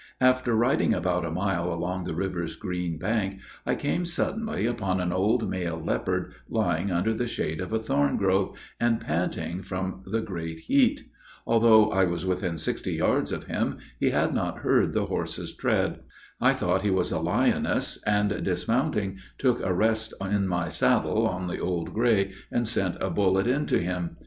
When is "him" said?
13.43-13.77, 23.77-24.15